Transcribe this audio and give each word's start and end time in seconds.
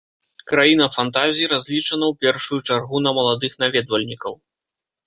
Краіна 0.51 0.87
фантазій 0.95 1.49
разлічана 1.53 2.05
ў 2.11 2.27
першую 2.27 2.59
чаргу 2.67 3.05
на 3.05 3.17
маладых 3.21 3.51
наведвальнікаў. 3.67 4.33